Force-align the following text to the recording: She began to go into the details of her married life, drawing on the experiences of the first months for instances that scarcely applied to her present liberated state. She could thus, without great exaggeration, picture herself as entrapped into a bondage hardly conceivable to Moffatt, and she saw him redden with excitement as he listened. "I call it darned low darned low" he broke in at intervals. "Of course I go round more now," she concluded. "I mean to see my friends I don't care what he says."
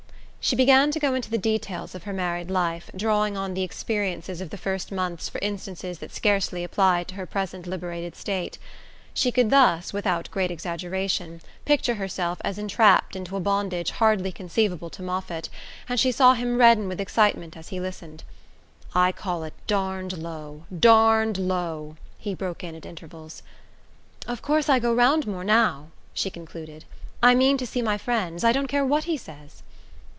She 0.43 0.55
began 0.55 0.89
to 0.89 0.99
go 0.99 1.13
into 1.13 1.29
the 1.29 1.37
details 1.37 1.93
of 1.93 2.03
her 2.05 2.11
married 2.13 2.49
life, 2.49 2.89
drawing 2.95 3.37
on 3.37 3.53
the 3.53 3.61
experiences 3.61 4.41
of 4.41 4.49
the 4.49 4.57
first 4.57 4.91
months 4.91 5.29
for 5.29 5.37
instances 5.39 5.99
that 5.99 6.11
scarcely 6.11 6.63
applied 6.63 7.07
to 7.09 7.13
her 7.15 7.27
present 7.27 7.67
liberated 7.67 8.15
state. 8.15 8.57
She 9.13 9.31
could 9.31 9.51
thus, 9.51 9.93
without 9.93 10.31
great 10.31 10.49
exaggeration, 10.49 11.41
picture 11.63 11.93
herself 11.93 12.39
as 12.43 12.57
entrapped 12.57 13.15
into 13.15 13.35
a 13.35 13.39
bondage 13.39 13.91
hardly 13.91 14.31
conceivable 14.31 14.89
to 14.89 15.03
Moffatt, 15.03 15.47
and 15.87 15.99
she 15.99 16.11
saw 16.11 16.33
him 16.33 16.57
redden 16.57 16.87
with 16.87 16.99
excitement 16.99 17.55
as 17.55 17.67
he 17.69 17.79
listened. 17.79 18.23
"I 18.95 19.11
call 19.11 19.43
it 19.43 19.53
darned 19.67 20.17
low 20.23 20.63
darned 20.77 21.37
low" 21.37 21.97
he 22.17 22.33
broke 22.33 22.63
in 22.63 22.73
at 22.73 22.87
intervals. 22.87 23.43
"Of 24.25 24.41
course 24.41 24.69
I 24.69 24.79
go 24.79 24.91
round 24.91 25.27
more 25.27 25.43
now," 25.43 25.89
she 26.15 26.31
concluded. 26.31 26.85
"I 27.21 27.35
mean 27.35 27.57
to 27.57 27.67
see 27.67 27.83
my 27.83 27.99
friends 27.99 28.43
I 28.43 28.51
don't 28.51 28.65
care 28.67 28.83
what 28.85 29.03
he 29.03 29.17
says." 29.17 29.61